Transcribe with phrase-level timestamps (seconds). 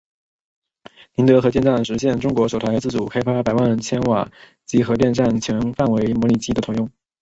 [1.13, 4.31] 宁德核电站实现中国首台自主开发的百万千瓦
[4.65, 6.89] 级核电站全范围模拟机的投用。